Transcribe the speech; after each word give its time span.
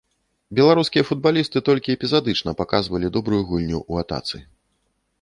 Беларускія 0.59 1.03
футбалісты 1.09 1.57
толькі 1.69 1.95
эпізадычна 1.97 2.57
паказвалі 2.65 3.15
добрую 3.19 3.41
гульню 3.51 3.79
ў 3.91 4.07
атацы. 4.07 4.47